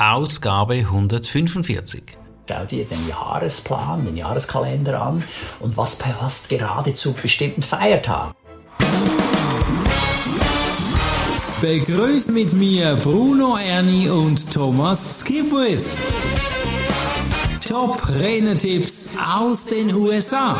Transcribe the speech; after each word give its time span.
Ausgabe 0.00 0.76
145. 0.76 2.16
Schau 2.48 2.64
dir 2.64 2.86
den 2.86 3.06
Jahresplan, 3.06 4.02
den 4.06 4.16
Jahreskalender 4.16 4.98
an 4.98 5.22
und 5.60 5.76
was 5.76 5.96
passt 5.96 6.48
gerade 6.48 6.94
zu 6.94 7.12
bestimmten 7.12 7.60
Feiertagen. 7.60 8.32
Begrüßt 11.60 12.30
mit 12.30 12.54
mir 12.54 12.96
Bruno 12.96 13.58
Ernie 13.58 14.08
und 14.08 14.50
Thomas 14.50 15.20
Skipwith. 15.20 15.84
Top 17.68 18.00
Renner-Tipps 18.08 19.18
aus 19.22 19.66
den 19.66 19.94
USA. 19.94 20.58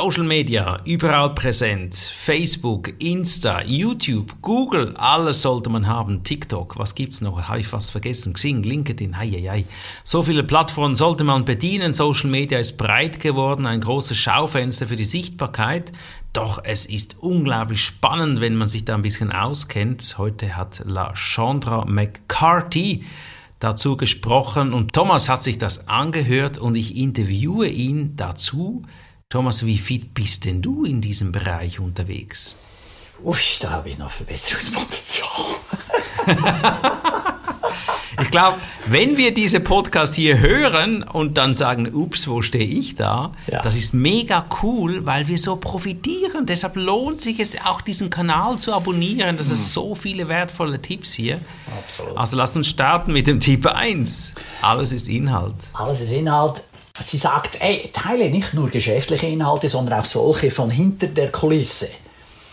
Social 0.00 0.22
Media, 0.22 0.80
überall 0.84 1.34
präsent. 1.34 1.92
Facebook, 1.96 2.92
Insta, 3.00 3.64
YouTube, 3.64 4.40
Google, 4.42 4.94
alles 4.96 5.42
sollte 5.42 5.70
man 5.70 5.88
haben. 5.88 6.22
TikTok, 6.22 6.78
was 6.78 6.94
gibt's 6.94 7.20
noch? 7.20 7.48
Habe 7.48 7.58
ich 7.58 7.66
fast 7.66 7.90
vergessen. 7.90 8.32
Xing, 8.32 8.62
LinkedIn, 8.62 9.18
hei, 9.18 9.28
hei, 9.28 9.48
hei. 9.50 9.64
So 10.04 10.22
viele 10.22 10.44
Plattformen 10.44 10.94
sollte 10.94 11.24
man 11.24 11.44
bedienen. 11.44 11.92
Social 11.92 12.30
Media 12.30 12.60
ist 12.60 12.76
breit 12.76 13.18
geworden, 13.18 13.66
ein 13.66 13.80
großes 13.80 14.16
Schaufenster 14.16 14.86
für 14.86 14.94
die 14.94 15.04
Sichtbarkeit. 15.04 15.90
Doch 16.32 16.60
es 16.62 16.86
ist 16.86 17.16
unglaublich 17.18 17.84
spannend, 17.84 18.40
wenn 18.40 18.54
man 18.54 18.68
sich 18.68 18.84
da 18.84 18.94
ein 18.94 19.02
bisschen 19.02 19.32
auskennt. 19.32 20.14
Heute 20.16 20.56
hat 20.56 20.80
La 20.86 21.12
Chandra 21.14 21.84
McCarthy 21.86 23.04
dazu 23.58 23.96
gesprochen 23.96 24.74
und 24.74 24.92
Thomas 24.92 25.28
hat 25.28 25.42
sich 25.42 25.58
das 25.58 25.88
angehört 25.88 26.56
und 26.56 26.76
ich 26.76 26.96
interviewe 26.96 27.66
ihn 27.66 28.14
dazu 28.14 28.84
Thomas, 29.30 29.66
wie 29.66 29.76
fit 29.76 30.14
bist 30.14 30.46
denn 30.46 30.62
du 30.62 30.86
in 30.86 31.02
diesem 31.02 31.32
Bereich 31.32 31.80
unterwegs? 31.80 32.56
Uff, 33.20 33.58
da 33.60 33.72
habe 33.72 33.90
ich 33.90 33.98
noch 33.98 34.10
Verbesserungspotenzial. 34.10 35.28
ich 38.22 38.30
glaube, 38.30 38.56
wenn 38.86 39.18
wir 39.18 39.34
diese 39.34 39.60
Podcast 39.60 40.14
hier 40.14 40.38
hören 40.38 41.02
und 41.02 41.36
dann 41.36 41.56
sagen, 41.56 41.92
ups, 41.92 42.26
wo 42.26 42.40
stehe 42.40 42.64
ich 42.64 42.94
da? 42.94 43.34
Ja. 43.48 43.60
Das 43.60 43.76
ist 43.76 43.92
mega 43.92 44.46
cool, 44.62 45.04
weil 45.04 45.28
wir 45.28 45.36
so 45.36 45.56
profitieren. 45.56 46.46
Deshalb 46.46 46.76
lohnt 46.76 47.20
sich 47.20 47.38
es 47.38 47.54
auch, 47.66 47.82
diesen 47.82 48.08
Kanal 48.08 48.56
zu 48.56 48.72
abonnieren. 48.72 49.36
Das 49.36 49.48
mhm. 49.48 49.54
ist 49.54 49.74
so 49.74 49.94
viele 49.94 50.28
wertvolle 50.28 50.80
Tipps 50.80 51.12
hier. 51.12 51.38
Absolut. 51.76 52.16
Also 52.16 52.34
lass 52.34 52.56
uns 52.56 52.66
starten 52.66 53.12
mit 53.12 53.26
dem 53.26 53.40
Tipp 53.40 53.66
1. 53.66 54.32
Alles 54.62 54.90
ist 54.90 55.06
Inhalt. 55.06 55.54
Alles 55.74 56.00
ist 56.00 56.12
Inhalt. 56.12 56.62
Sie 57.00 57.18
sagt, 57.18 57.60
ey, 57.60 57.90
teile 57.92 58.30
nicht 58.30 58.54
nur 58.54 58.68
geschäftliche 58.68 59.26
Inhalte, 59.26 59.68
sondern 59.68 60.00
auch 60.00 60.04
solche 60.04 60.50
von 60.50 60.70
hinter 60.70 61.06
der 61.06 61.30
Kulisse. 61.30 61.88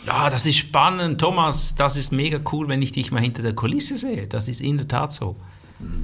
Ja, 0.05 0.29
das 0.29 0.45
ist 0.45 0.57
spannend, 0.57 1.19
Thomas. 1.19 1.73
Das 1.75 1.97
ist 1.97 2.11
mega 2.11 2.39
cool, 2.51 2.67
wenn 2.67 2.81
ich 2.81 2.91
dich 2.91 3.11
mal 3.11 3.21
hinter 3.21 3.41
der 3.41 3.53
Kulisse 3.53 3.97
sehe. 3.97 4.27
Das 4.27 4.47
ist 4.47 4.61
in 4.61 4.77
der 4.77 4.87
Tat 4.87 5.13
so. 5.13 5.35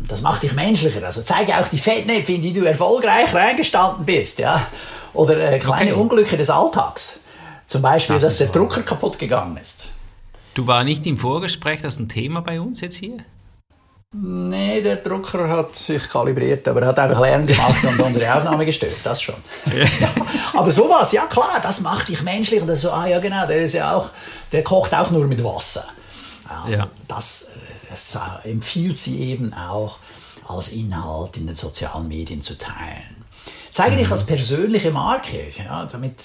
Das 0.07 0.21
macht 0.21 0.43
dich 0.43 0.53
menschlicher. 0.53 1.03
Also 1.03 1.21
zeige 1.21 1.57
auch 1.57 1.67
die 1.67 1.77
Fettnäpfe, 1.77 2.33
in 2.33 2.41
die 2.41 2.53
du 2.53 2.65
erfolgreich 2.65 3.33
reingestanden 3.33 4.05
bist, 4.05 4.39
ja. 4.39 4.65
Oder 5.13 5.51
äh, 5.51 5.59
kleine 5.59 5.91
okay. 5.91 6.01
Unglücke 6.01 6.37
des 6.37 6.49
Alltags. 6.49 7.19
Zum 7.67 7.81
Beispiel, 7.81 8.15
das 8.15 8.23
dass 8.23 8.37
der 8.39 8.47
wahr. 8.47 8.67
Drucker 8.67 8.81
kaputt 8.81 9.19
gegangen 9.19 9.57
ist. 9.57 9.91
Du 10.53 10.67
war 10.67 10.83
nicht 10.83 11.05
im 11.05 11.17
Vorgespräch 11.17 11.81
das 11.81 11.99
ein 11.99 12.09
Thema 12.09 12.41
bei 12.41 12.59
uns 12.59 12.81
jetzt 12.81 12.95
hier? 12.95 13.19
Nee, 14.13 14.81
der 14.81 14.97
Drucker 14.97 15.47
hat 15.47 15.73
sich 15.73 16.09
kalibriert, 16.09 16.67
aber 16.67 16.81
er 16.81 16.87
hat 16.89 16.99
einfach 16.99 17.21
Lärm 17.21 17.47
gemacht 17.47 17.81
und 17.85 17.97
unsere 18.01 18.35
Aufnahme 18.35 18.65
gestört, 18.65 18.97
das 19.03 19.21
schon. 19.21 19.35
Ja. 19.73 20.09
aber 20.53 20.69
sowas, 20.69 21.13
ja 21.13 21.27
klar, 21.27 21.61
das 21.63 21.79
macht 21.79 22.09
dich 22.09 22.21
menschlich 22.21 22.59
und 22.59 22.67
das 22.67 22.81
so, 22.81 22.91
ah 22.91 23.07
ja 23.07 23.19
genau, 23.19 23.47
der 23.47 23.61
ist 23.61 23.73
ja 23.73 23.95
auch, 23.95 24.09
der 24.51 24.65
kocht 24.65 24.93
auch 24.93 25.11
nur 25.11 25.27
mit 25.27 25.41
Wasser. 25.41 25.85
Also 26.65 26.79
ja. 26.79 26.87
das, 27.07 27.45
das 27.89 28.19
empfiehlt 28.43 28.97
sie 28.97 29.21
eben 29.31 29.53
auch 29.53 29.97
als 30.45 30.69
Inhalt 30.69 31.37
in 31.37 31.47
den 31.47 31.55
sozialen 31.55 32.09
Medien 32.09 32.41
zu 32.41 32.57
teilen. 32.57 33.20
Zeige 33.71 33.95
dich 33.95 34.11
als 34.11 34.25
persönliche 34.25 34.91
Marke, 34.91 35.47
ja, 35.57 35.85
damit 35.85 36.19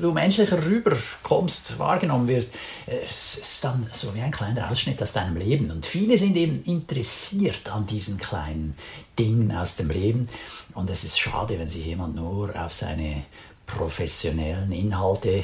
du 0.00 0.12
menschlicher 0.12 0.64
rüberkommst, 0.64 1.76
wahrgenommen 1.80 2.28
wirst. 2.28 2.52
Es 2.86 3.38
ist 3.38 3.64
dann 3.64 3.88
so 3.90 4.14
wie 4.14 4.20
ein 4.20 4.30
kleiner 4.30 4.70
Ausschnitt 4.70 5.02
aus 5.02 5.12
deinem 5.12 5.36
Leben. 5.36 5.72
Und 5.72 5.84
viele 5.84 6.16
sind 6.16 6.36
eben 6.36 6.62
interessiert 6.62 7.68
an 7.70 7.86
diesen 7.88 8.18
kleinen 8.18 8.76
Dingen 9.18 9.50
aus 9.56 9.74
dem 9.74 9.90
Leben. 9.90 10.28
Und 10.74 10.90
es 10.90 11.02
ist 11.02 11.18
schade, 11.18 11.58
wenn 11.58 11.68
sich 11.68 11.86
jemand 11.86 12.14
nur 12.14 12.54
auf 12.54 12.72
seine 12.72 13.24
professionellen 13.66 14.70
Inhalte 14.70 15.42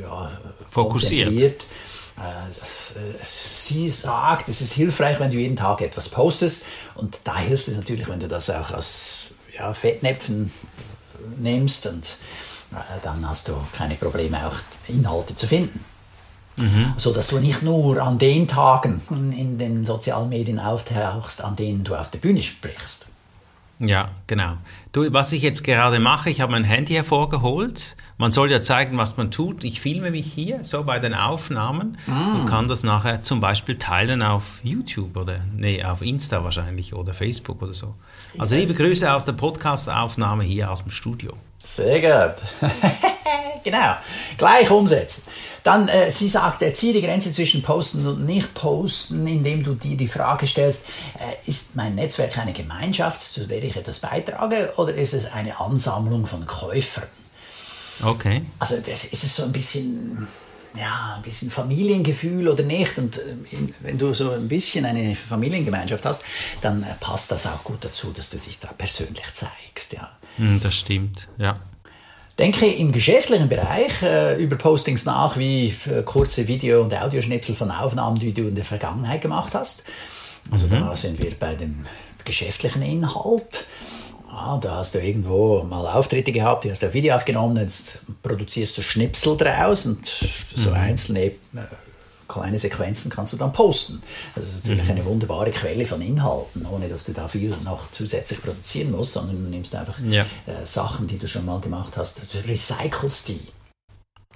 ja, 0.00 0.32
konzentriert. 0.74 1.64
Äh, 2.18 2.52
sie 3.22 3.88
sagt, 3.88 4.48
es 4.48 4.60
ist 4.60 4.72
hilfreich, 4.72 5.20
wenn 5.20 5.30
du 5.30 5.36
jeden 5.36 5.56
Tag 5.56 5.80
etwas 5.80 6.08
postest. 6.08 6.64
Und 6.96 7.20
da 7.22 7.38
hilft 7.38 7.68
es 7.68 7.76
natürlich, 7.76 8.08
wenn 8.08 8.18
du 8.18 8.26
das 8.26 8.50
auch 8.50 8.72
als 8.72 9.30
ja, 9.60 9.74
Fettnäpfen 9.74 10.50
nimmst 11.38 11.86
und 11.86 12.16
äh, 12.72 12.76
dann 13.02 13.28
hast 13.28 13.48
du 13.48 13.52
keine 13.72 13.94
Probleme, 13.94 14.38
auch 14.46 14.56
Inhalte 14.88 15.36
zu 15.36 15.46
finden. 15.46 15.84
Mhm. 16.56 16.94
So 16.96 17.12
dass 17.12 17.28
du 17.28 17.38
nicht 17.38 17.62
nur 17.62 18.02
an 18.02 18.18
den 18.18 18.48
Tagen 18.48 19.00
in 19.10 19.58
den 19.58 19.86
sozialen 19.86 20.28
Medien 20.28 20.58
auftauchst, 20.58 21.42
an 21.44 21.56
denen 21.56 21.84
du 21.84 21.94
auf 21.94 22.10
der 22.10 22.18
Bühne 22.18 22.42
sprichst. 22.42 23.08
Ja, 23.78 24.10
genau. 24.26 24.58
Du, 24.92 25.10
was 25.12 25.32
ich 25.32 25.42
jetzt 25.42 25.64
gerade 25.64 26.00
mache, 26.00 26.28
ich 26.28 26.40
habe 26.40 26.52
mein 26.52 26.64
Handy 26.64 26.94
hervorgeholt. 26.94 27.96
Man 28.20 28.32
soll 28.32 28.50
ja 28.50 28.60
zeigen, 28.60 28.98
was 28.98 29.16
man 29.16 29.30
tut. 29.30 29.64
Ich 29.64 29.80
filme 29.80 30.10
mich 30.10 30.30
hier 30.30 30.62
so 30.62 30.84
bei 30.84 30.98
den 30.98 31.14
Aufnahmen 31.14 31.96
mm. 32.06 32.40
und 32.40 32.46
kann 32.46 32.68
das 32.68 32.82
nachher 32.82 33.22
zum 33.22 33.40
Beispiel 33.40 33.76
teilen 33.76 34.22
auf 34.22 34.42
YouTube 34.62 35.16
oder 35.16 35.40
nee, 35.56 35.82
auf 35.82 36.02
Insta 36.02 36.44
wahrscheinlich 36.44 36.92
oder 36.92 37.14
Facebook 37.14 37.62
oder 37.62 37.72
so. 37.72 37.94
Also 38.36 38.56
liebe 38.56 38.74
Grüße 38.74 39.10
aus 39.10 39.24
der 39.24 39.32
Podcast-Aufnahme 39.32 40.44
hier 40.44 40.70
aus 40.70 40.82
dem 40.82 40.90
Studio. 40.90 41.32
Sehr 41.64 41.98
gut. 42.02 42.70
genau. 43.64 43.96
Gleich 44.36 44.70
umsetzen. 44.70 45.22
Dann, 45.62 45.88
äh, 45.88 46.10
sie 46.10 46.28
sagt, 46.28 46.60
äh, 46.60 46.74
ziehe 46.74 46.92
die 46.92 47.00
Grenze 47.00 47.32
zwischen 47.32 47.62
Posten 47.62 48.06
und 48.06 48.26
Nicht-Posten, 48.26 49.26
indem 49.26 49.62
du 49.62 49.72
dir 49.72 49.96
die 49.96 50.08
Frage 50.08 50.46
stellst, 50.46 50.84
äh, 51.18 51.48
ist 51.48 51.74
mein 51.74 51.94
Netzwerk 51.94 52.36
eine 52.36 52.52
Gemeinschaft, 52.52 53.22
zu 53.22 53.46
der 53.46 53.62
ich 53.62 53.76
etwas 53.76 54.00
beitrage, 54.00 54.74
oder 54.76 54.94
ist 54.94 55.14
es 55.14 55.32
eine 55.32 55.58
Ansammlung 55.58 56.26
von 56.26 56.44
Käufern? 56.44 57.08
Okay. 58.02 58.42
Also 58.58 58.76
ist 58.76 59.12
es 59.12 59.36
so 59.36 59.44
ein 59.44 59.52
bisschen 59.52 60.26
ja, 60.76 61.14
ein 61.16 61.22
bisschen 61.22 61.50
Familiengefühl 61.50 62.48
oder 62.48 62.62
nicht. 62.62 62.98
Und 62.98 63.18
äh, 63.18 63.22
wenn 63.80 63.98
du 63.98 64.12
so 64.14 64.30
ein 64.30 64.48
bisschen 64.48 64.84
eine 64.84 65.14
Familiengemeinschaft 65.14 66.04
hast, 66.04 66.22
dann 66.60 66.82
äh, 66.82 66.94
passt 67.00 67.30
das 67.32 67.46
auch 67.46 67.64
gut 67.64 67.84
dazu, 67.84 68.12
dass 68.12 68.30
du 68.30 68.38
dich 68.38 68.58
da 68.58 68.68
persönlich 68.68 69.32
zeigst. 69.32 69.92
Ja. 69.92 70.10
Hm, 70.36 70.60
das 70.62 70.76
stimmt, 70.76 71.28
ja. 71.38 71.56
Denke 72.38 72.66
im 72.66 72.92
geschäftlichen 72.92 73.48
Bereich 73.48 74.02
äh, 74.02 74.42
über 74.42 74.56
Postings 74.56 75.04
nach, 75.04 75.36
wie 75.36 75.74
äh, 75.86 76.02
kurze 76.04 76.48
Video- 76.48 76.82
und 76.82 76.94
Audioschnipsel 76.94 77.54
von 77.54 77.70
Aufnahmen, 77.70 78.18
die 78.18 78.32
du 78.32 78.48
in 78.48 78.54
der 78.54 78.64
Vergangenheit 78.64 79.20
gemacht 79.20 79.54
hast. 79.54 79.84
Also 80.50 80.66
mhm. 80.68 80.70
da 80.70 80.96
sind 80.96 81.22
wir 81.22 81.32
bei 81.38 81.54
dem 81.54 81.84
geschäftlichen 82.24 82.82
Inhalt. 82.82 83.66
Ah, 84.42 84.58
da 84.58 84.76
hast 84.76 84.94
du 84.94 84.98
irgendwo 84.98 85.62
mal 85.64 85.86
Auftritte 85.86 86.32
gehabt, 86.32 86.64
die 86.64 86.70
hast 86.70 86.82
du 86.82 86.86
auf 86.86 86.94
Video 86.94 87.14
aufgenommen, 87.14 87.58
jetzt 87.58 88.00
produzierst 88.22 88.78
du 88.78 88.82
Schnipsel 88.82 89.36
draus 89.36 89.84
und 89.84 90.06
so 90.06 90.70
mhm. 90.70 90.76
einzelne 90.76 91.26
äh, 91.26 91.32
kleine 92.26 92.56
Sequenzen 92.56 93.10
kannst 93.10 93.34
du 93.34 93.36
dann 93.36 93.52
posten. 93.52 94.02
Das 94.34 94.44
ist 94.44 94.64
natürlich 94.64 94.86
mhm. 94.86 94.92
eine 94.92 95.04
wunderbare 95.04 95.50
Quelle 95.50 95.84
von 95.84 96.00
Inhalten, 96.00 96.64
ohne 96.64 96.88
dass 96.88 97.04
du 97.04 97.12
da 97.12 97.28
viel 97.28 97.54
noch 97.64 97.90
zusätzlich 97.90 98.40
produzieren 98.40 98.92
musst, 98.92 99.12
sondern 99.12 99.44
du 99.44 99.50
nimmst 99.50 99.74
einfach 99.74 99.98
ja. 100.08 100.22
äh, 100.22 100.64
Sachen, 100.64 101.06
die 101.06 101.18
du 101.18 101.28
schon 101.28 101.44
mal 101.44 101.60
gemacht 101.60 101.98
hast, 101.98 102.18
du 102.18 102.48
recycelst 102.48 103.28
die. 103.28 103.40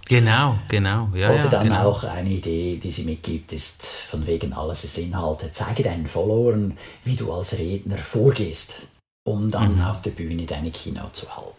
Genau, 0.07 0.59
genau. 0.69 1.09
Ja, 1.15 1.33
Oder 1.33 1.49
dann 1.49 1.69
genau. 1.69 1.89
auch 1.89 2.05
eine 2.05 2.29
Idee, 2.29 2.77
die 2.77 2.91
sie 2.91 3.05
mitgibt, 3.05 3.55
ist 3.55 3.87
von 3.87 4.27
wegen 4.27 4.53
alles 4.53 4.85
ist 4.85 4.99
Inhalte. 4.99 5.51
Zeige 5.51 5.83
deinen 5.83 6.07
Followern, 6.07 6.77
wie 7.05 7.17
du 7.17 7.33
als 7.33 7.59
Redner 7.59 7.97
vorgehst 7.97 8.89
um 9.25 9.51
dann 9.51 9.77
mhm. 9.77 9.85
auf 9.85 10.03
der 10.03 10.11
Bühne 10.11 10.45
deine 10.45 10.71
Keynote 10.71 11.13
zu 11.13 11.37
halten. 11.37 11.55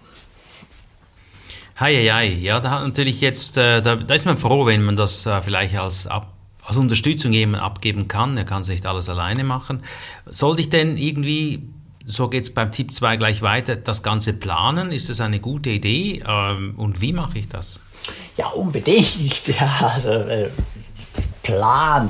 Hei, 1.77 1.95
hei, 1.95 2.13
hei. 2.13 2.27
Ja, 2.27 2.59
da 2.59 2.69
hat 2.69 2.83
natürlich 2.83 3.19
jetzt, 3.19 3.57
äh, 3.57 3.81
da, 3.81 3.95
da, 3.95 4.13
ist 4.13 4.25
man 4.25 4.37
froh, 4.37 4.65
wenn 4.65 4.83
man 4.83 4.95
das 4.95 5.25
äh, 5.25 5.41
vielleicht 5.41 5.75
als, 5.75 6.07
ab, 6.07 6.31
als 6.63 6.77
Unterstützung 6.77 7.33
jemand 7.33 7.61
abgeben 7.61 8.07
kann. 8.07 8.37
Er 8.37 8.45
kann 8.45 8.61
es 8.61 8.69
nicht 8.69 8.85
alles 8.85 9.09
alleine 9.09 9.43
machen. 9.43 9.83
Sollte 10.25 10.61
ich 10.61 10.69
denn 10.69 10.95
irgendwie, 10.95 11.67
so 12.05 12.29
geht 12.29 12.43
es 12.43 12.53
beim 12.53 12.71
Tipp 12.71 12.93
2 12.93 13.17
gleich 13.17 13.41
weiter, 13.41 13.75
das 13.75 14.03
Ganze 14.03 14.31
planen? 14.31 14.91
Ist 14.91 15.09
das 15.09 15.19
eine 15.19 15.39
gute 15.41 15.71
Idee? 15.71 16.23
Ähm, 16.25 16.75
und 16.77 17.01
wie 17.01 17.11
mache 17.11 17.39
ich 17.39 17.49
das? 17.49 17.79
Ja, 18.37 18.47
unbedingt. 18.49 19.47
Ja, 19.59 19.91
also, 19.93 20.11
äh, 20.11 20.49
Plan, 21.45 22.09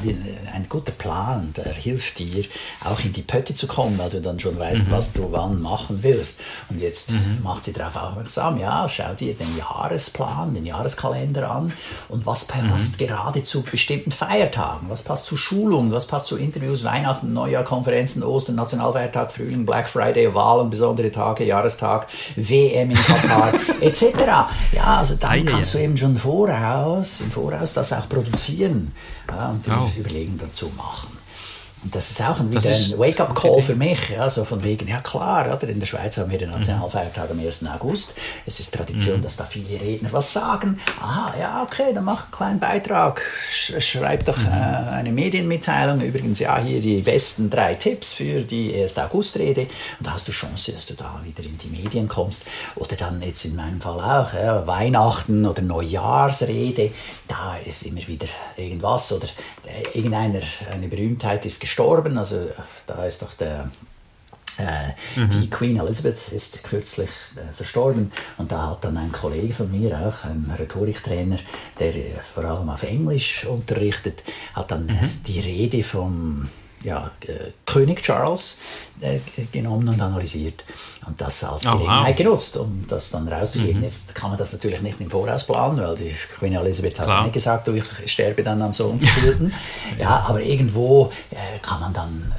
ein 0.53 0.65
guter 0.69 0.93
Plan, 0.93 1.51
der 1.57 1.73
hilft 1.73 2.19
dir, 2.19 2.45
auch 2.85 3.01
in 3.03 3.11
die 3.11 3.21
Pötte 3.21 3.53
zu 3.53 3.67
kommen, 3.67 3.99
weil 3.99 4.09
du 4.09 4.21
dann 4.21 4.39
schon 4.39 4.57
weißt, 4.57 4.87
mhm. 4.87 4.91
was 4.91 5.11
du 5.11 5.27
wann 5.29 5.61
machen 5.61 5.99
willst. 6.03 6.39
Und 6.69 6.79
jetzt 6.79 7.11
mhm. 7.11 7.39
macht 7.43 7.65
sie 7.65 7.73
darauf 7.73 7.97
aufmerksam, 7.97 8.57
ja, 8.57 8.87
schau 8.87 9.13
dir 9.13 9.33
den 9.33 9.57
Jahresplan, 9.57 10.53
den 10.53 10.63
Jahreskalender 10.63 11.51
an 11.51 11.73
und 12.07 12.25
was 12.25 12.45
passt 12.45 13.01
mhm. 13.01 13.07
gerade 13.07 13.43
zu 13.43 13.61
bestimmten 13.63 14.11
Feiertagen, 14.11 14.89
was 14.89 15.03
passt 15.03 15.25
zu 15.25 15.35
Schulungen, 15.35 15.91
was 15.91 16.07
passt 16.07 16.27
zu 16.27 16.37
Interviews, 16.37 16.85
Weihnachten, 16.85 17.33
Neujahr, 17.33 17.65
Konferenzen, 17.65 18.23
Ostern, 18.23 18.55
Nationalfeiertag, 18.55 19.33
Frühling, 19.33 19.65
Black 19.65 19.89
Friday, 19.89 20.33
Wahlen, 20.33 20.69
besondere 20.69 21.11
Tage, 21.11 21.43
Jahrestag, 21.43 22.07
WM 22.37 22.91
in 22.91 23.03
Katar, 23.03 23.53
etc. 23.81 24.03
Ja, 24.71 24.99
also 24.99 25.15
dann 25.15 25.43
kannst 25.43 25.73
du 25.73 25.79
eben 25.79 25.97
schon 25.97 26.17
voraus, 26.17 27.19
im 27.19 27.31
Voraus 27.31 27.73
das 27.73 27.91
auch 27.91 28.07
produzieren 28.07 28.93
und 29.27 29.65
dir 29.65 29.77
oh. 29.77 29.99
Überlegen 29.99 30.37
dazu 30.37 30.71
machen. 30.77 31.14
Das 31.91 32.09
ist 32.09 32.21
auch 32.21 32.39
ein, 32.39 32.49
wieder 32.49 32.69
ein 32.69 32.99
Wake-up-Call 32.99 33.61
für 33.61 33.75
mich. 33.75 34.09
Ja, 34.09 34.29
so 34.29 34.43
von 34.43 34.63
wegen, 34.63 34.87
ja 34.87 35.01
klar, 35.01 35.45
oder? 35.45 35.69
in 35.69 35.79
der 35.79 35.85
Schweiz 35.85 36.17
haben 36.17 36.31
wir 36.31 36.37
den 36.37 36.51
Nationalfeiertag 36.51 37.29
am 37.29 37.39
1. 37.39 37.65
August. 37.67 38.15
Es 38.45 38.59
ist 38.59 38.73
Tradition, 38.73 39.17
mhm. 39.19 39.23
dass 39.23 39.35
da 39.35 39.43
viele 39.43 39.79
Redner 39.79 40.11
was 40.11 40.33
sagen. 40.33 40.79
Aha, 41.01 41.33
ja, 41.39 41.63
okay, 41.63 41.93
dann 41.93 42.05
mach 42.05 42.23
einen 42.23 42.31
kleinen 42.31 42.59
Beitrag. 42.59 43.21
Schreib 43.79 44.25
doch 44.25 44.37
mhm. 44.37 44.47
äh, 44.47 44.89
eine 44.93 45.11
Medienmitteilung. 45.11 46.01
Übrigens, 46.01 46.39
ja, 46.39 46.57
hier 46.59 46.81
die 46.81 47.01
besten 47.01 47.49
drei 47.49 47.75
Tipps 47.75 48.13
für 48.13 48.41
die 48.41 48.73
1. 48.73 48.97
August-Rede. 48.97 49.61
Und 49.61 50.07
da 50.07 50.13
hast 50.13 50.27
du 50.27 50.31
Chance, 50.31 50.71
dass 50.71 50.87
du 50.87 50.95
da 50.95 51.21
wieder 51.23 51.43
in 51.43 51.57
die 51.57 51.69
Medien 51.69 52.07
kommst. 52.07 52.43
Oder 52.75 52.95
dann 52.95 53.21
jetzt 53.21 53.45
in 53.45 53.55
meinem 53.55 53.79
Fall 53.79 53.99
auch 53.99 54.33
ja, 54.33 54.65
Weihnachten 54.65 55.45
oder 55.45 55.61
Neujahrsrede. 55.61 56.91
Da 57.27 57.57
ist 57.65 57.83
immer 57.83 58.05
wieder 58.07 58.27
irgendwas. 58.57 59.13
Oder 59.13 59.27
äh, 59.65 59.97
irgendeiner, 59.97 60.41
eine 60.71 60.87
Berühmtheit 60.87 61.45
ist 61.45 61.59
gestorben 61.59 61.74
gestorben. 61.75 62.17
Also 62.17 62.49
da 62.87 63.05
ist 63.05 63.21
doch 63.21 63.33
der 63.33 63.69
äh, 64.57 65.19
mhm. 65.19 65.29
Die 65.31 65.49
Queen 65.49 65.77
Elizabeth 65.77 66.31
ist 66.31 66.63
kürzlich 66.63 67.09
äh, 67.35 67.51
verstorben 67.51 68.09
und 68.37 68.53
da 68.53 68.69
hat 68.69 68.85
dann 68.85 68.95
ein 68.95 69.11
Kollege 69.11 69.51
von 69.51 69.69
mir, 69.69 69.93
auch 69.99 70.23
ein 70.23 70.49
Rhetoriktrainer, 70.57 71.39
der 71.77 71.93
äh, 71.93 72.11
vor 72.33 72.45
allem 72.45 72.69
auf 72.69 72.83
Englisch 72.83 73.45
unterrichtet, 73.45 74.23
hat 74.53 74.71
dann 74.71 74.85
mhm. 74.85 75.23
die 75.27 75.41
Rede 75.41 75.83
vom 75.83 76.47
ja, 76.85 77.09
äh, 77.21 77.51
König 77.65 78.03
Charles 78.03 78.59
äh, 79.01 79.19
genommen 79.51 79.87
und 79.89 79.99
analysiert 79.99 80.63
und 81.07 81.19
das 81.19 81.43
als 81.43 81.67
oh, 81.67 81.71
Gelegenheit 81.71 82.09
wow. 82.09 82.15
genutzt, 82.15 82.57
um 82.57 82.85
das 82.87 83.09
dann 83.09 83.27
rauszugeben. 83.27 83.77
Mhm. 83.77 83.83
Jetzt 83.83 84.13
kann 84.13 84.29
man 84.29 84.37
das 84.37 84.53
natürlich 84.53 84.81
nicht 84.81 85.01
im 85.01 85.09
Voraus 85.09 85.45
planen, 85.45 85.77
weil 85.77 85.95
die 85.95 86.13
Queen 86.37 86.53
Elizabeth 86.53 86.99
hat 86.99 87.07
ja 87.07 87.23
nicht 87.23 87.33
gesagt, 87.33 87.67
ich 87.67 88.11
sterbe 88.11 88.43
dann 88.43 88.61
am 88.61 88.71
so 88.71 88.87
und 88.87 89.01
so 89.01 89.09
ja, 89.99 90.25
aber 90.27 90.41
irgendwo 90.41 91.11
äh, 91.31 91.59
kann 91.61 91.79
man 91.79 91.93
dann 91.93 92.31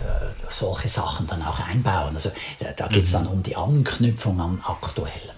solche 0.49 0.89
Sachen 0.89 1.27
dann 1.27 1.43
auch 1.43 1.61
einbauen. 1.69 2.15
Also 2.15 2.31
da 2.77 2.87
geht 2.87 3.03
es 3.03 3.11
mhm. 3.11 3.15
dann 3.15 3.27
um 3.27 3.43
die 3.43 3.57
Anknüpfung 3.57 4.41
am 4.41 4.61
Aktuellen. 4.65 5.37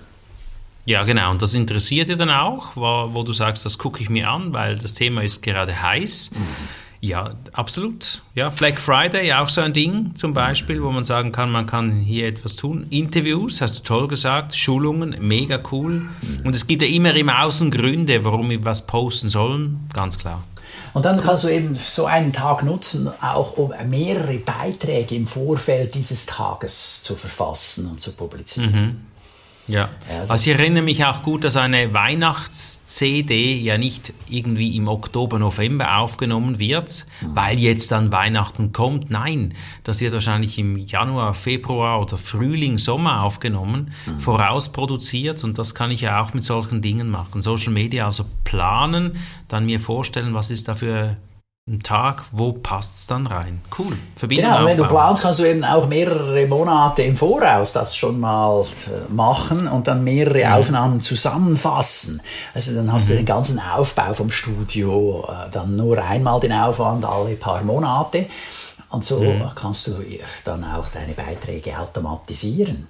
Ja, 0.85 1.05
genau. 1.05 1.31
Und 1.31 1.43
das 1.43 1.53
interessiert 1.55 2.09
dir 2.09 2.17
dann 2.17 2.31
auch, 2.31 2.75
wo, 2.75 3.15
wo 3.15 3.23
du 3.23 3.33
sagst, 3.33 3.65
das 3.65 3.77
gucke 3.77 4.03
ich 4.03 4.09
mir 4.09 4.31
an, 4.31 4.55
weil 4.55 4.79
das 4.79 4.95
Thema 4.95 5.23
ist 5.23 5.43
gerade 5.43 5.83
heiß. 5.83 6.31
Mhm. 6.31 6.47
Ja, 7.01 7.37
absolut. 7.53 8.23
Ja, 8.35 8.49
Black 8.49 8.81
Friday 8.81 9.33
auch 9.33 9.49
so 9.49 9.61
ein 9.61 9.73
Ding 9.73 10.17
zum 10.17 10.35
Beispiel, 10.35 10.83
wo 10.83 10.91
man 10.91 11.05
sagen 11.05 11.31
kann, 11.31 11.51
man 11.51 11.67
kann 11.67 11.93
hier 11.93 12.27
etwas 12.27 12.57
tun. 12.57 12.87
Interviews, 12.91 13.61
hast 13.61 13.79
du 13.79 13.83
toll 13.83 14.09
gesagt, 14.09 14.57
Schulungen, 14.57 15.17
mega 15.21 15.61
cool. 15.71 16.09
Und 16.45 16.57
es 16.57 16.67
gibt 16.67 16.83
ja 16.83 16.89
immer 16.89 17.15
im 17.15 17.31
Außen 17.31 17.71
Gründe, 17.71 18.25
warum 18.25 18.51
wir 18.51 18.65
was 18.65 18.87
posten 18.87 19.29
sollen, 19.29 19.89
ganz 19.93 20.19
klar. 20.19 20.43
Und 20.93 21.05
dann 21.05 21.21
kannst 21.21 21.45
du 21.45 21.49
eben 21.49 21.75
so 21.75 22.07
einen 22.07 22.33
Tag 22.33 22.65
nutzen, 22.65 23.09
auch 23.21 23.57
um 23.57 23.73
mehrere 23.89 24.39
Beiträge 24.39 25.15
im 25.15 25.27
Vorfeld 25.27 25.95
dieses 25.95 26.27
Tages 26.27 27.03
zu 27.03 27.15
verfassen 27.15 27.87
und 27.87 28.01
zu 28.01 28.13
publizieren. 28.13 28.73
Mhm. 28.73 29.09
Ja, 29.69 29.91
also 30.09 30.35
ich 30.35 30.49
erinnere 30.49 30.83
mich 30.83 31.05
auch 31.05 31.23
gut, 31.23 31.45
dass 31.45 31.57
eine 31.57 31.93
Weihnachts-CD 32.99 33.59
ja 33.59 33.79
nicht 33.79 34.13
irgendwie 34.29 34.77
im 34.77 34.89
Oktober, 34.89 35.39
November 35.39 35.99
aufgenommen 35.99 36.59
wird, 36.59 37.07
mhm. 37.21 37.37
weil 37.37 37.59
jetzt 37.59 37.93
dann 37.93 38.13
Weihnachten 38.13 38.73
kommt. 38.73 39.11
Nein, 39.11 39.55
das 39.85 40.01
wird 40.01 40.13
wahrscheinlich 40.13 40.59
im 40.59 40.77
Januar, 40.77 41.35
Februar 41.35 42.01
oder 42.01 42.17
Frühling, 42.17 42.79
Sommer 42.79 43.23
aufgenommen, 43.23 43.93
mhm. 44.07 44.21
vorausproduziert 44.21 45.43
und 45.45 45.59
das 45.59 45.75
kann 45.75 45.91
ich 45.91 46.03
ja 46.03 46.21
auch 46.21 46.35
mit 46.35 46.43
solchen 46.43 46.83
Dingen 46.83 47.11
machen. 47.11 47.41
Social 47.41 47.73
Media 47.73 48.07
also 48.07 48.25
planen, 48.45 49.17
dann 49.49 49.67
mir 49.67 49.81
vorstellen, 49.81 50.35
was 50.35 50.51
ist 50.51 50.69
da 50.69 50.75
für 50.75 51.17
einen 51.69 51.83
Tag, 51.83 52.25
wo 52.33 52.53
passt 52.53 52.97
es 52.97 53.07
dann 53.07 53.27
rein? 53.27 53.61
Cool. 53.79 53.97
Verbindung 54.17 54.51
genau, 54.51 54.65
wenn 54.65 54.77
du 54.79 54.87
planst, 54.87 55.23
kannst 55.23 55.39
du 55.39 55.45
eben 55.45 55.65
auch 55.65 55.87
mehrere 55.87 56.47
Monate 56.47 57.03
im 57.03 57.15
Voraus 57.15 57.73
das 57.73 57.95
schon 57.95 58.19
mal 58.19 58.63
äh, 58.63 59.13
machen 59.13 59.69
und 59.69 59.87
dann 59.87 60.03
mehrere 60.03 60.47
mhm. 60.47 60.53
Aufnahmen 60.53 61.01
zusammenfassen. 61.01 62.23
Also 62.55 62.75
dann 62.75 62.91
hast 62.93 63.07
mhm. 63.07 63.11
du 63.11 63.17
den 63.17 63.27
ganzen 63.27 63.61
Aufbau 63.61 64.15
vom 64.15 64.31
Studio, 64.31 65.29
äh, 65.29 65.51
dann 65.51 65.77
nur 65.77 66.03
einmal 66.03 66.41
den 66.41 66.53
Aufwand 66.53 67.05
alle 67.05 67.35
paar 67.35 67.63
Monate. 67.63 68.27
Und 68.91 69.05
so 69.05 69.21
mhm. 69.21 69.43
kannst 69.55 69.87
du 69.89 69.93
dann 70.45 70.65
auch 70.65 70.89
deine 70.89 71.13
Beiträge 71.13 71.79
automatisieren. 71.79 72.89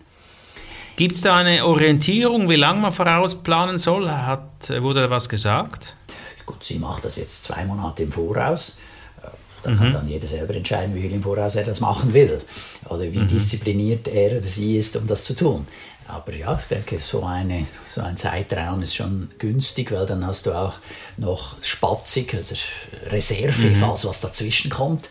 Gibt 0.94 1.16
es 1.16 1.20
da 1.20 1.36
eine 1.36 1.64
Orientierung, 1.64 2.48
wie 2.48 2.56
lange 2.56 2.81
man 2.81 2.92
vorausplanen 2.92 3.78
soll? 3.78 4.10
Hat, 4.10 4.70
äh, 4.70 4.82
wurde 4.82 5.02
da 5.02 5.10
was 5.10 5.28
gesagt? 5.28 5.96
Gut, 6.48 6.64
sie 6.64 6.78
macht 6.78 7.04
das 7.04 7.16
jetzt 7.16 7.44
zwei 7.44 7.66
Monate 7.66 8.04
im 8.04 8.10
Voraus. 8.10 8.78
Äh, 9.22 9.26
da 9.60 9.74
kann 9.74 9.88
mhm. 9.88 9.92
dann 9.92 10.08
jeder 10.08 10.26
selber 10.26 10.54
entscheiden, 10.54 10.94
wie 10.94 11.02
viel 11.02 11.12
im 11.12 11.22
Voraus 11.22 11.56
er 11.56 11.64
das 11.64 11.80
machen 11.80 12.14
will. 12.14 12.40
Oder 12.88 13.12
wie 13.12 13.18
mhm. 13.18 13.28
diszipliniert 13.28 14.08
er 14.08 14.30
oder 14.30 14.42
sie 14.42 14.78
ist, 14.78 14.96
um 14.96 15.06
das 15.06 15.24
zu 15.24 15.36
tun. 15.36 15.66
Aber 16.06 16.34
ja, 16.34 16.58
ich 16.58 16.66
denke, 16.68 16.98
so, 17.00 17.22
eine, 17.22 17.66
so 17.86 18.00
ein 18.00 18.16
Zeitraum 18.16 18.80
ist 18.80 18.94
schon 18.94 19.28
günstig, 19.38 19.92
weil 19.92 20.06
dann 20.06 20.26
hast 20.26 20.46
du 20.46 20.52
auch 20.52 20.76
noch 21.18 21.62
spatzig, 21.62 22.32
also 22.32 22.54
Reserve, 23.10 23.68
mhm. 23.68 23.74
falls 23.74 24.06
was 24.06 24.22
dazwischen 24.22 24.70
kommt. 24.70 25.10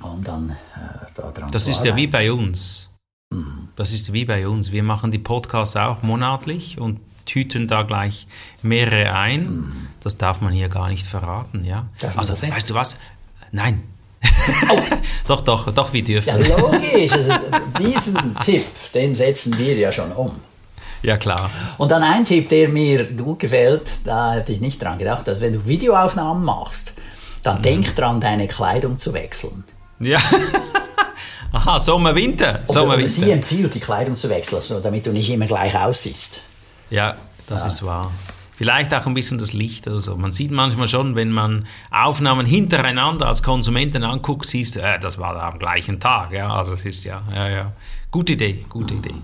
Und 0.00 0.28
dann 0.28 0.50
äh, 0.76 1.06
daran 1.16 1.50
Das 1.50 1.62
ist 1.62 1.78
arbeiten. 1.78 1.88
ja 1.88 1.96
wie 1.96 2.06
bei 2.06 2.32
uns. 2.32 2.88
Mhm. 3.30 3.70
Das 3.74 3.90
ist 3.92 4.12
wie 4.12 4.24
bei 4.24 4.46
uns. 4.46 4.70
Wir 4.70 4.84
machen 4.84 5.10
die 5.10 5.18
Podcasts 5.18 5.74
auch 5.74 6.02
monatlich 6.02 6.78
und 6.78 7.00
tüten 7.28 7.68
da 7.68 7.82
gleich 7.82 8.26
mehrere 8.62 9.12
ein. 9.12 9.44
Mhm. 9.44 9.88
Das 10.02 10.18
darf 10.18 10.40
man 10.40 10.52
hier 10.52 10.68
gar 10.68 10.88
nicht 10.88 11.06
verraten, 11.06 11.64
ja. 11.64 11.88
Darf 12.00 12.18
also, 12.18 12.32
weißt 12.32 12.70
du 12.70 12.74
was? 12.74 12.96
Nein. 13.52 13.82
Oh. 14.68 14.80
doch, 15.28 15.42
doch, 15.42 15.72
doch, 15.72 15.92
wir 15.92 16.02
dürfen. 16.02 16.28
Ja, 16.28 16.56
logisch. 16.56 17.12
Also 17.12 17.34
diesen 17.78 18.36
Tipp, 18.44 18.64
den 18.94 19.14
setzen 19.14 19.56
wir 19.58 19.76
ja 19.76 19.92
schon 19.92 20.10
um. 20.12 20.32
Ja, 21.02 21.16
klar. 21.16 21.50
Und 21.76 21.90
dann 21.92 22.02
ein 22.02 22.24
Tipp, 22.24 22.48
der 22.48 22.68
mir 22.68 23.04
gut 23.04 23.38
gefällt, 23.38 24.00
da 24.04 24.32
hätte 24.32 24.52
ich 24.52 24.60
nicht 24.60 24.82
dran 24.82 24.98
gedacht, 24.98 25.28
dass 25.28 25.40
wenn 25.40 25.52
du 25.52 25.66
Videoaufnahmen 25.66 26.44
machst, 26.44 26.94
dann 27.44 27.58
mhm. 27.58 27.62
denk 27.62 27.96
dran, 27.96 28.20
deine 28.20 28.48
Kleidung 28.48 28.98
zu 28.98 29.12
wechseln. 29.12 29.64
Ja. 30.00 30.18
Aha, 31.52 31.80
Sommer, 31.80 32.14
Winter. 32.14 32.62
Sommer, 32.68 32.94
oder 32.94 33.06
sie 33.06 33.30
empfiehlt, 33.30 33.74
die 33.74 33.80
Kleidung 33.80 34.16
zu 34.16 34.28
wechseln, 34.28 34.56
also 34.56 34.80
damit 34.80 35.06
du 35.06 35.12
nicht 35.12 35.30
immer 35.30 35.46
gleich 35.46 35.74
aussiehst. 35.78 36.42
Ja, 36.90 37.16
das 37.46 37.62
ja. 37.62 37.68
ist 37.68 37.82
wahr. 37.82 38.10
Vielleicht 38.58 38.92
auch 38.92 39.06
ein 39.06 39.14
bisschen 39.14 39.38
das 39.38 39.52
Licht 39.52 39.86
oder 39.86 40.00
so. 40.00 40.16
Man 40.16 40.32
sieht 40.32 40.50
manchmal 40.50 40.88
schon, 40.88 41.14
wenn 41.14 41.30
man 41.30 41.66
Aufnahmen 41.92 42.44
hintereinander 42.44 43.26
als 43.26 43.44
Konsumenten 43.44 44.02
anguckt, 44.02 44.46
siehst 44.46 44.74
du, 44.74 44.80
äh, 44.80 44.98
das 44.98 45.16
war 45.16 45.34
da 45.34 45.48
am 45.48 45.60
gleichen 45.60 46.00
Tag. 46.00 46.32
Ja, 46.32 46.52
also 46.52 46.72
es 46.74 46.84
ist 46.84 47.04
ja, 47.04 47.22
ja, 47.32 47.48
ja. 47.48 47.72
Gute 48.10 48.32
Idee, 48.32 48.64
gute 48.68 48.94
Idee. 48.94 49.14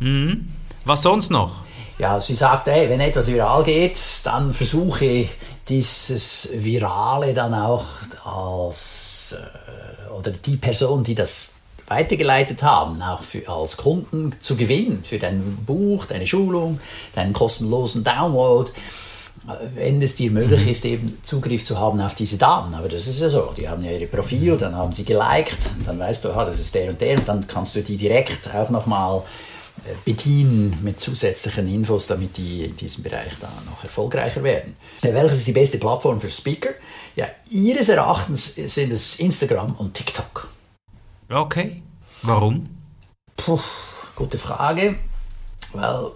Mhm. 0.00 0.50
Was 0.84 1.02
sonst 1.02 1.30
noch? 1.30 1.62
Ja, 1.98 2.20
sie 2.20 2.34
sagt, 2.34 2.68
ey, 2.68 2.90
wenn 2.90 3.00
etwas 3.00 3.32
viral 3.32 3.64
geht, 3.64 3.98
dann 4.24 4.52
versuche 4.52 5.26
dieses 5.66 6.50
Virale 6.54 7.32
dann 7.32 7.54
auch 7.54 7.86
als, 8.24 9.34
äh, 9.38 10.12
oder 10.12 10.32
die 10.32 10.58
Person, 10.58 11.02
die 11.02 11.14
das 11.14 11.56
weitergeleitet 11.88 12.62
haben, 12.62 13.00
auch 13.02 13.22
für, 13.22 13.48
als 13.48 13.76
Kunden 13.76 14.34
zu 14.40 14.56
gewinnen 14.56 15.02
für 15.04 15.18
dein 15.18 15.56
Buch, 15.64 16.06
deine 16.06 16.26
Schulung, 16.26 16.80
deinen 17.14 17.32
kostenlosen 17.32 18.04
Download, 18.04 18.70
wenn 19.74 20.02
es 20.02 20.16
dir 20.16 20.30
möglich 20.30 20.62
mhm. 20.62 20.68
ist, 20.68 20.84
eben 20.84 21.18
Zugriff 21.22 21.64
zu 21.64 21.78
haben 21.78 22.00
auf 22.00 22.14
diese 22.14 22.36
Daten. 22.36 22.74
Aber 22.74 22.88
das 22.88 23.06
ist 23.06 23.20
ja 23.20 23.28
so, 23.28 23.52
die 23.56 23.68
haben 23.68 23.84
ja 23.84 23.92
ihre 23.92 24.06
Profil, 24.06 24.54
mhm. 24.54 24.58
dann 24.58 24.74
haben 24.74 24.92
sie 24.92 25.04
geliked, 25.04 25.70
dann 25.84 25.98
weißt 25.98 26.24
du, 26.24 26.30
ah, 26.32 26.44
das 26.44 26.58
ist 26.58 26.74
der 26.74 26.90
und 26.90 27.00
der, 27.00 27.18
und 27.18 27.28
dann 27.28 27.46
kannst 27.46 27.76
du 27.76 27.82
die 27.82 27.96
direkt 27.96 28.52
auch 28.52 28.70
nochmal 28.70 29.22
äh, 29.84 29.94
bedienen 30.04 30.76
mit 30.82 30.98
zusätzlichen 30.98 31.72
Infos, 31.72 32.08
damit 32.08 32.36
die 32.36 32.64
in 32.64 32.76
diesem 32.76 33.04
Bereich 33.04 33.32
dann 33.40 33.50
noch 33.70 33.84
erfolgreicher 33.84 34.42
werden. 34.42 34.76
Welches 35.02 35.38
ist 35.38 35.46
die 35.46 35.52
beste 35.52 35.78
Plattform 35.78 36.20
für 36.20 36.30
Speaker? 36.30 36.70
Ja, 37.14 37.26
ihres 37.50 37.88
Erachtens 37.88 38.56
sind 38.56 38.92
es 38.92 39.20
Instagram 39.20 39.74
und 39.76 39.94
TikTok. 39.94 40.48
Okay. 41.28 41.82
Warum? 42.22 42.68
Puh, 43.36 43.60
gute 44.14 44.38
Frage. 44.38 44.96
Weil, 45.72 46.10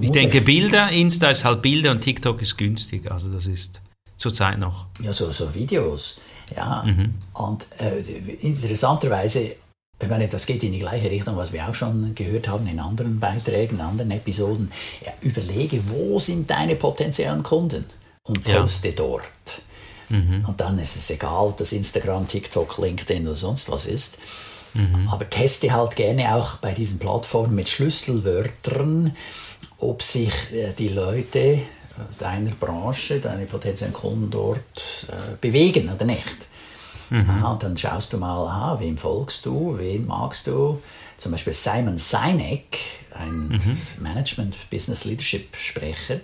ich 0.00 0.10
denke, 0.10 0.40
Bilder, 0.40 0.90
Insta 0.90 1.30
ist 1.30 1.44
halt 1.44 1.62
Bilder 1.62 1.90
und 1.90 2.00
TikTok 2.00 2.40
ist 2.42 2.56
günstig. 2.56 3.10
Also 3.10 3.28
das 3.28 3.46
ist 3.46 3.80
zurzeit 4.16 4.58
noch? 4.58 4.86
Ja, 5.00 5.12
so, 5.12 5.30
so 5.30 5.54
Videos. 5.54 6.20
Ja. 6.56 6.82
Mhm. 6.84 7.14
Und 7.34 7.66
äh, 7.78 8.00
interessanterweise, 8.40 9.56
ich 10.00 10.08
meine, 10.08 10.28
das 10.28 10.46
geht 10.46 10.62
in 10.64 10.72
die 10.72 10.80
gleiche 10.80 11.10
Richtung, 11.10 11.36
was 11.36 11.52
wir 11.52 11.68
auch 11.68 11.74
schon 11.74 12.14
gehört 12.14 12.48
haben 12.48 12.66
in 12.66 12.80
anderen 12.80 13.20
Beiträgen, 13.20 13.76
in 13.76 13.80
anderen 13.80 14.10
Episoden. 14.10 14.70
Ja, 15.04 15.12
überlege, 15.20 15.80
wo 15.88 16.18
sind 16.18 16.50
deine 16.50 16.76
potenziellen 16.76 17.42
Kunden 17.42 17.84
und 18.24 18.42
poste 18.44 18.88
ja. 18.88 18.94
dort. 18.96 19.62
Mhm. 20.08 20.44
Und 20.46 20.60
dann 20.60 20.78
ist 20.78 20.96
es 20.96 21.10
egal, 21.10 21.46
ob 21.46 21.56
das 21.56 21.72
Instagram, 21.72 22.28
TikTok, 22.28 22.78
LinkedIn 22.78 23.26
oder 23.26 23.34
sonst 23.34 23.70
was 23.70 23.86
ist. 23.86 24.18
Mhm. 24.74 25.08
Aber 25.10 25.28
teste 25.30 25.72
halt 25.72 25.96
gerne 25.96 26.34
auch 26.34 26.56
bei 26.56 26.72
diesen 26.72 26.98
Plattformen 26.98 27.54
mit 27.54 27.68
Schlüsselwörtern, 27.68 29.16
ob 29.78 30.02
sich 30.02 30.52
äh, 30.52 30.72
die 30.76 30.88
Leute 30.88 31.38
äh, 31.38 31.60
deiner 32.18 32.50
Branche, 32.50 33.20
deine 33.20 33.46
potenziellen 33.46 33.94
Kunden 33.94 34.30
dort 34.30 35.06
äh, 35.08 35.36
bewegen 35.40 35.90
oder 35.92 36.04
nicht. 36.04 36.46
Mhm. 37.10 37.30
Aha, 37.30 37.52
und 37.52 37.62
dann 37.62 37.76
schaust 37.76 38.12
du 38.12 38.18
mal, 38.18 38.48
aha, 38.48 38.80
wem 38.80 38.96
folgst 38.96 39.46
du, 39.46 39.78
wen 39.78 40.06
magst 40.06 40.46
du. 40.46 40.82
Zum 41.16 41.32
Beispiel 41.32 41.52
Simon 41.52 41.98
Sinek, 41.98 42.78
ein 43.12 43.48
mhm. 43.48 43.80
Management 44.00 44.56
Business 44.70 45.04
Leadership 45.04 45.54
Sprecher, 45.54 46.20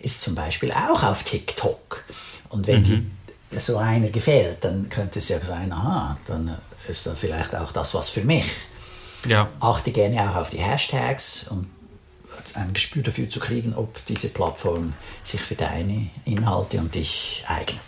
ist 0.00 0.20
zum 0.20 0.34
Beispiel 0.34 0.72
auch 0.72 1.02
auf 1.02 1.22
TikTok. 1.22 2.04
Und 2.50 2.66
wenn 2.66 2.80
mhm. 2.80 2.84
die, 2.84 3.10
so 3.50 3.78
einer 3.78 4.08
gefällt, 4.08 4.64
dann 4.64 4.88
könnte 4.88 5.18
es 5.18 5.28
ja 5.28 5.38
sein, 5.40 5.72
aha, 5.72 6.16
dann 6.26 6.56
ist 6.88 7.06
das 7.06 7.18
vielleicht 7.18 7.54
auch 7.54 7.72
das 7.72 7.94
was 7.94 8.08
für 8.08 8.22
mich. 8.22 8.46
Ja. 9.26 9.48
Achte 9.60 9.92
gerne 9.92 10.30
auch 10.30 10.36
auf 10.36 10.50
die 10.50 10.58
Hashtags, 10.58 11.46
um 11.50 11.66
ein 12.54 12.72
Gespür 12.72 13.02
dafür 13.02 13.28
zu 13.28 13.40
kriegen, 13.40 13.74
ob 13.74 14.04
diese 14.06 14.28
Plattform 14.28 14.92
sich 15.22 15.40
für 15.40 15.54
deine 15.54 16.10
Inhalte 16.24 16.78
und 16.78 16.94
dich 16.94 17.44
eignet. 17.48 17.80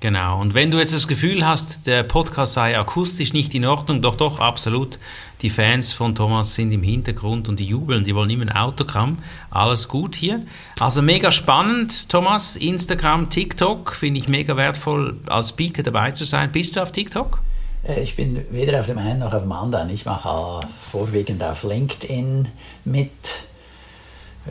Genau. 0.00 0.40
Und 0.40 0.54
wenn 0.54 0.70
du 0.70 0.78
jetzt 0.78 0.92
das 0.92 1.08
Gefühl 1.08 1.46
hast, 1.46 1.86
der 1.86 2.02
Podcast 2.02 2.52
sei 2.52 2.78
akustisch 2.78 3.32
nicht 3.32 3.54
in 3.54 3.64
Ordnung, 3.64 4.02
doch, 4.02 4.16
doch, 4.16 4.40
absolut. 4.40 4.98
Die 5.42 5.50
Fans 5.50 5.92
von 5.92 6.14
Thomas 6.14 6.54
sind 6.54 6.72
im 6.72 6.82
Hintergrund 6.82 7.48
und 7.48 7.60
die 7.60 7.66
jubeln, 7.66 8.04
die 8.04 8.14
wollen 8.14 8.30
immer 8.30 8.44
ein 8.44 8.52
Autogramm. 8.52 9.18
Alles 9.50 9.88
gut 9.88 10.16
hier. 10.16 10.42
Also 10.80 11.02
mega 11.02 11.30
spannend, 11.30 12.08
Thomas. 12.08 12.56
Instagram, 12.56 13.30
TikTok, 13.30 13.92
finde 13.92 14.20
ich 14.20 14.28
mega 14.28 14.56
wertvoll, 14.56 15.16
als 15.26 15.50
Speaker 15.50 15.82
dabei 15.82 16.10
zu 16.12 16.24
sein. 16.24 16.52
Bist 16.52 16.76
du 16.76 16.82
auf 16.82 16.92
TikTok? 16.92 17.40
Äh, 17.86 18.02
ich 18.02 18.16
bin 18.16 18.44
weder 18.50 18.80
auf 18.80 18.86
dem 18.86 18.98
einen 18.98 19.20
noch 19.20 19.32
auf 19.32 19.42
dem 19.42 19.52
anderen. 19.52 19.90
Ich 19.90 20.04
mache 20.04 20.60
vorwiegend 20.78 21.42
auf 21.42 21.64
LinkedIn 21.64 22.48
mit. 22.84 23.10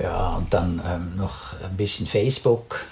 Ja, 0.02 0.36
und 0.36 0.54
dann 0.54 0.82
ähm, 0.88 1.16
noch 1.18 1.54
ein 1.64 1.78
bisschen 1.78 2.06
Facebook. 2.06 2.86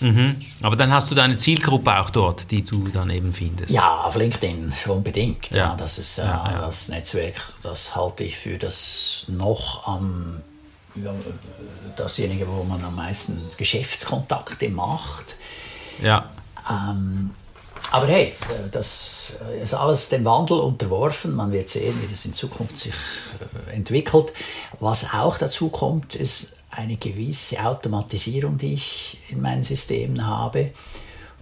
Mhm. 0.00 0.40
Aber 0.62 0.76
dann 0.76 0.92
hast 0.92 1.10
du 1.10 1.14
deine 1.14 1.36
Zielgruppe 1.36 1.98
auch 1.98 2.10
dort, 2.10 2.50
die 2.50 2.62
du 2.62 2.88
dann 2.88 3.10
eben 3.10 3.32
findest. 3.32 3.70
Ja, 3.70 4.02
auf 4.02 4.16
LinkedIn 4.16 4.72
unbedingt. 4.86 5.50
Ja. 5.50 5.56
ja 5.56 5.76
das 5.76 5.98
ist 5.98 6.18
äh, 6.18 6.22
ja, 6.22 6.50
ja. 6.52 6.60
das 6.66 6.88
Netzwerk, 6.88 7.54
das 7.62 7.96
halte 7.96 8.24
ich 8.24 8.36
für 8.36 8.58
das 8.58 9.24
noch 9.28 9.86
am 9.86 10.42
dasjenige, 11.96 12.46
wo 12.48 12.64
man 12.64 12.82
am 12.84 12.96
meisten 12.96 13.40
Geschäftskontakte 13.56 14.68
macht. 14.68 15.36
Ja. 16.02 16.28
Ähm, 16.68 17.30
aber 17.90 18.06
hey, 18.06 18.34
das 18.70 19.34
ist 19.62 19.74
alles 19.74 20.10
dem 20.10 20.24
Wandel 20.24 20.58
unterworfen. 20.58 21.34
Man 21.34 21.52
wird 21.52 21.68
sehen, 21.68 21.94
wie 22.02 22.10
das 22.10 22.24
in 22.26 22.34
Zukunft 22.34 22.78
sich 22.78 22.94
äh, 23.68 23.74
entwickelt. 23.74 24.32
Was 24.78 25.12
auch 25.14 25.38
dazu 25.38 25.70
kommt, 25.70 26.14
ist 26.14 26.57
eine 26.78 26.96
gewisse 26.96 27.64
Automatisierung, 27.64 28.56
die 28.56 28.74
ich 28.74 29.18
in 29.28 29.40
meinen 29.40 29.64
Systemen 29.64 30.26
habe. 30.26 30.72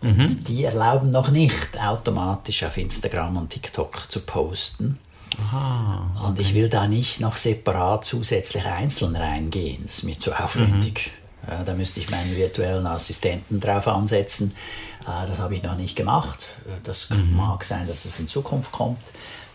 Und 0.00 0.16
mhm. 0.16 0.44
die 0.44 0.64
erlauben 0.64 1.10
noch 1.10 1.30
nicht 1.30 1.78
automatisch 1.80 2.64
auf 2.64 2.76
Instagram 2.76 3.36
und 3.36 3.50
TikTok 3.50 4.10
zu 4.10 4.20
posten. 4.20 4.98
Aha, 5.38 6.10
okay. 6.14 6.26
Und 6.26 6.40
ich 6.40 6.54
will 6.54 6.68
da 6.68 6.86
nicht 6.86 7.20
noch 7.20 7.36
separat 7.36 8.04
zusätzlich 8.04 8.64
einzeln 8.64 9.16
reingehen. 9.16 9.82
Das 9.82 9.98
ist 9.98 10.04
mir 10.04 10.18
zu 10.18 10.32
aufwendig. 10.32 11.12
Mhm. 11.42 11.52
Ja, 11.52 11.62
da 11.64 11.74
müsste 11.74 12.00
ich 12.00 12.10
meinen 12.10 12.34
virtuellen 12.34 12.86
Assistenten 12.86 13.60
drauf 13.60 13.86
ansetzen. 13.88 14.54
Äh, 15.02 15.28
das 15.28 15.38
habe 15.38 15.54
ich 15.54 15.62
noch 15.62 15.76
nicht 15.76 15.96
gemacht. 15.96 16.48
Das 16.84 17.10
mhm. 17.10 17.36
mag 17.36 17.62
sein, 17.62 17.86
dass 17.86 18.04
das 18.04 18.18
in 18.20 18.26
Zukunft 18.26 18.72
kommt. 18.72 19.02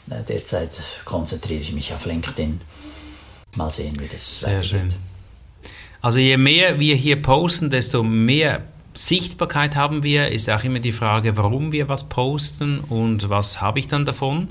Äh, 0.09 0.23
derzeit 0.23 0.79
konzentriere 1.05 1.59
ich 1.59 1.73
mich 1.73 1.93
auf 1.93 2.05
LinkedIn. 2.05 2.61
Mal 3.57 3.71
sehen, 3.71 3.99
wie 3.99 4.07
das 4.07 4.41
Sehr 4.41 4.57
weitergeht. 4.57 4.69
schön. 4.69 5.10
Also 6.01 6.19
je 6.19 6.37
mehr 6.37 6.79
wir 6.79 6.95
hier 6.95 7.21
posten, 7.21 7.69
desto 7.69 8.01
mehr 8.03 8.63
Sichtbarkeit 8.93 9.75
haben 9.75 10.03
wir. 10.03 10.29
Ist 10.29 10.49
auch 10.49 10.63
immer 10.63 10.79
die 10.79 10.91
Frage, 10.91 11.37
warum 11.37 11.71
wir 11.71 11.87
was 11.89 12.09
posten 12.09 12.79
und 12.79 13.29
was 13.29 13.61
habe 13.61 13.79
ich 13.79 13.87
dann 13.87 14.05
davon. 14.05 14.47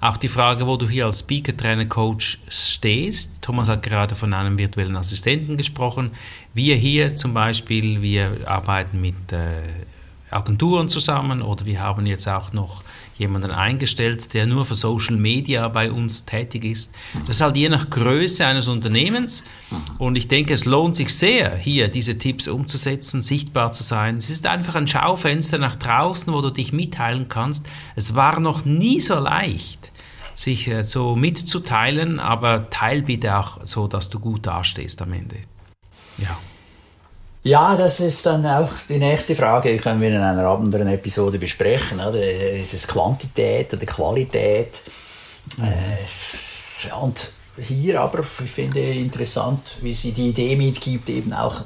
Auch 0.00 0.16
die 0.16 0.28
Frage, 0.28 0.66
wo 0.66 0.76
du 0.76 0.88
hier 0.88 1.06
als 1.06 1.20
Speaker, 1.20 1.56
Trainer, 1.56 1.86
Coach 1.86 2.38
stehst. 2.48 3.40
Thomas 3.42 3.68
hat 3.68 3.82
gerade 3.82 4.14
von 4.14 4.34
einem 4.34 4.58
virtuellen 4.58 4.96
Assistenten 4.96 5.56
gesprochen. 5.56 6.10
Wir 6.52 6.76
hier 6.76 7.16
zum 7.16 7.34
Beispiel, 7.34 8.02
wir 8.02 8.36
arbeiten 8.46 9.00
mit 9.00 9.32
äh, 9.32 9.62
Agenturen 10.30 10.88
zusammen 10.88 11.42
oder 11.42 11.64
wir 11.64 11.80
haben 11.80 12.06
jetzt 12.06 12.26
auch 12.26 12.52
noch 12.52 12.82
jemanden 13.16 13.50
eingestellt, 13.50 14.34
der 14.34 14.46
nur 14.46 14.64
für 14.64 14.74
Social 14.74 15.16
Media 15.16 15.68
bei 15.68 15.92
uns 15.92 16.24
tätig 16.24 16.64
ist. 16.64 16.92
Das 17.26 17.36
ist 17.36 17.40
halt 17.40 17.56
je 17.56 17.68
nach 17.68 17.90
Größe 17.90 18.44
eines 18.44 18.66
Unternehmens. 18.66 19.44
Und 19.98 20.16
ich 20.16 20.26
denke, 20.26 20.54
es 20.54 20.64
lohnt 20.64 20.96
sich 20.96 21.14
sehr, 21.14 21.56
hier 21.56 21.88
diese 21.88 22.18
Tipps 22.18 22.48
umzusetzen, 22.48 23.22
sichtbar 23.22 23.72
zu 23.72 23.82
sein. 23.82 24.16
Es 24.16 24.30
ist 24.30 24.46
einfach 24.46 24.74
ein 24.74 24.88
Schaufenster 24.88 25.58
nach 25.58 25.76
draußen, 25.76 26.32
wo 26.32 26.40
du 26.40 26.50
dich 26.50 26.72
mitteilen 26.72 27.28
kannst. 27.28 27.66
Es 27.94 28.14
war 28.14 28.40
noch 28.40 28.64
nie 28.64 29.00
so 29.00 29.18
leicht, 29.18 29.92
sich 30.34 30.66
äh, 30.66 30.82
so 30.82 31.14
mitzuteilen, 31.14 32.18
aber 32.18 32.68
teil 32.70 33.02
bitte 33.02 33.36
auch 33.38 33.60
so, 33.64 33.86
dass 33.86 34.10
du 34.10 34.18
gut 34.18 34.46
dastehst 34.46 35.00
am 35.02 35.12
Ende. 35.12 35.36
Ja. 36.18 36.36
Ja, 37.44 37.76
das 37.76 38.00
ist 38.00 38.24
dann 38.24 38.44
auch 38.46 38.70
die 38.88 38.98
nächste 38.98 39.36
Frage, 39.36 39.70
die 39.70 39.76
können 39.76 40.00
wir 40.00 40.08
in 40.08 40.16
einer 40.16 40.46
anderen 40.48 40.88
Episode 40.88 41.38
besprechen. 41.38 42.00
Oder? 42.00 42.20
Ist 42.54 42.72
es 42.72 42.88
Quantität 42.88 43.72
oder 43.74 43.84
Qualität? 43.84 44.80
Mhm. 45.58 45.64
Äh, 45.64 46.94
und 47.00 47.32
hier 47.58 48.00
aber, 48.00 48.20
ich 48.20 48.50
finde 48.50 48.80
interessant, 48.80 49.76
wie 49.82 49.92
sie 49.92 50.12
die 50.12 50.30
Idee 50.30 50.56
mitgibt, 50.56 51.10
eben 51.10 51.34
auch 51.34 51.62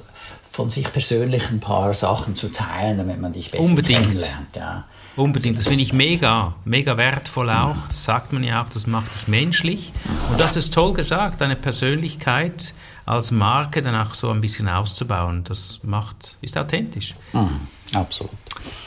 von 0.50 0.68
sich 0.68 0.92
persönlich 0.92 1.48
ein 1.50 1.60
paar 1.60 1.94
Sachen 1.94 2.34
zu 2.34 2.50
teilen, 2.50 2.98
damit 2.98 3.20
man 3.20 3.32
dich 3.32 3.52
besser 3.52 3.62
Unbedingt. 3.62 4.00
kennenlernt. 4.00 4.56
Ja. 4.56 4.84
Unbedingt, 5.14 5.56
also 5.56 5.58
das, 5.58 5.64
das 5.64 5.68
finde 5.68 5.84
ich 5.84 5.92
mega, 5.92 6.56
mega 6.64 6.96
wertvoll 6.96 7.50
auch. 7.50 7.76
Das 7.88 8.02
sagt 8.02 8.32
man 8.32 8.42
ja 8.42 8.64
auch, 8.64 8.68
das 8.68 8.88
macht 8.88 9.14
dich 9.14 9.28
menschlich. 9.28 9.92
Und 10.30 10.40
das 10.40 10.56
ist 10.56 10.74
toll 10.74 10.94
gesagt, 10.94 11.40
deine 11.40 11.54
Persönlichkeit 11.54 12.74
als 13.08 13.30
Marke 13.30 13.80
dann 13.80 13.94
auch 13.94 14.14
so 14.14 14.30
ein 14.30 14.40
bisschen 14.40 14.68
auszubauen. 14.68 15.42
Das 15.44 15.80
macht, 15.82 16.36
ist 16.42 16.58
authentisch. 16.58 17.14
Mhm, 17.32 17.66
absolut. 17.94 18.34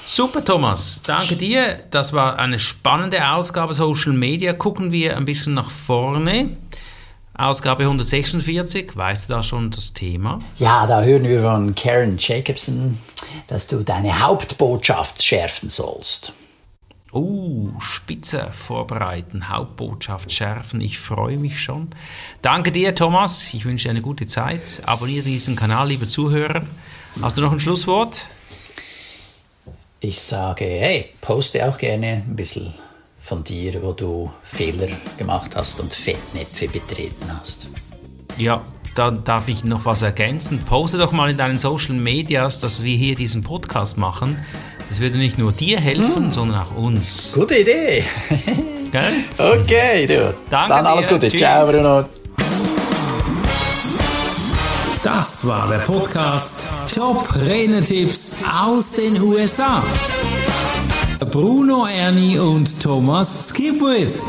Super, 0.05 0.45
Thomas. 0.45 1.01
Danke 1.01 1.35
dir. 1.35 1.79
Das 1.89 2.13
war 2.13 2.37
eine 2.37 2.59
spannende 2.59 3.27
Ausgabe 3.27 3.73
Social 3.73 4.13
Media. 4.13 4.53
Gucken 4.53 4.91
wir 4.91 5.17
ein 5.17 5.25
bisschen 5.25 5.55
nach 5.55 5.71
vorne. 5.71 6.55
Ausgabe 7.33 7.83
146, 7.83 8.95
weißt 8.95 9.27
du 9.27 9.33
da 9.33 9.41
schon 9.41 9.71
das 9.71 9.93
Thema? 9.93 10.37
Ja, 10.57 10.85
da 10.85 11.01
hören 11.01 11.23
wir 11.23 11.41
von 11.41 11.73
Karen 11.73 12.17
Jacobson, 12.19 12.95
dass 13.47 13.65
du 13.65 13.77
deine 13.77 14.21
Hauptbotschaft 14.21 15.23
schärfen 15.23 15.69
sollst. 15.69 16.33
Oh, 17.13 17.71
spitze 17.79 18.51
vorbereiten, 18.53 19.49
Hauptbotschaft 19.49 20.31
schärfen. 20.31 20.79
Ich 20.79 20.97
freue 20.97 21.37
mich 21.37 21.61
schon. 21.61 21.89
Danke 22.41 22.71
dir, 22.71 22.95
Thomas. 22.95 23.53
Ich 23.53 23.65
wünsche 23.65 23.85
dir 23.85 23.89
eine 23.89 24.01
gute 24.01 24.27
Zeit. 24.27 24.81
Abonniere 24.85 25.25
diesen 25.25 25.57
Kanal, 25.57 25.89
liebe 25.89 26.07
Zuhörer. 26.07 26.63
Hast 27.21 27.37
du 27.37 27.41
noch 27.41 27.51
ein 27.51 27.59
Schlusswort? 27.59 28.27
Ich 29.99 30.19
sage, 30.21 30.63
hey, 30.63 31.13
poste 31.19 31.67
auch 31.67 31.77
gerne 31.77 32.23
ein 32.25 32.35
bisschen 32.35 32.73
von 33.19 33.43
dir, 33.43 33.83
wo 33.83 33.91
du 33.91 34.31
Fehler 34.41 34.87
gemacht 35.17 35.55
hast 35.57 35.81
und 35.81 35.93
Fettnäpfe 35.93 36.69
betreten 36.69 37.25
hast. 37.27 37.67
Ja, 38.37 38.63
da 38.95 39.11
darf 39.11 39.49
ich 39.49 39.65
noch 39.65 39.83
was 39.83 40.01
ergänzen. 40.01 40.59
Poste 40.59 40.97
doch 40.97 41.11
mal 41.11 41.29
in 41.29 41.37
deinen 41.37 41.59
Social 41.59 41.93
Medias, 41.93 42.61
dass 42.61 42.83
wir 42.83 42.95
hier 42.95 43.15
diesen 43.15 43.43
Podcast 43.43 43.97
machen 43.97 44.37
das 44.91 44.99
würde 44.99 45.17
nicht 45.17 45.37
nur 45.37 45.53
dir 45.53 45.79
helfen, 45.79 46.25
hm. 46.25 46.31
sondern 46.31 46.59
auch 46.59 46.75
uns. 46.75 47.31
Gute 47.33 47.59
Idee. 47.59 48.03
Gell? 48.91 49.13
Okay, 49.37 50.05
du. 50.05 50.33
Danke 50.49 50.67
Dann 50.67 50.85
alles 50.85 51.07
dir. 51.07 51.13
Gute. 51.13 51.29
Tschüss. 51.29 51.39
Ciao, 51.39 51.65
Bruno. 51.65 52.03
Das 55.01 55.47
war 55.47 55.69
der 55.69 55.77
Podcast 55.77 56.69
Top 56.93 57.25
Renetipps 57.35 58.35
aus 58.65 58.91
den 58.91 59.21
USA. 59.21 59.81
Bruno 61.31 61.87
Ernie 61.87 62.37
und 62.37 62.81
Thomas 62.81 63.47
Skipwith. 63.47 64.19